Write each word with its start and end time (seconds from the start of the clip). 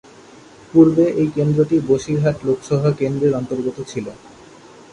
পূর্বে 0.73 1.05
এই 1.21 1.29
কেন্দ্রটি 1.35 1.75
বসিরহাট 1.89 2.37
লোকসভা 2.47 2.91
কেন্দ্রের 2.99 3.37
অন্তর্গত 3.39 3.77
ছিল। 3.87 4.05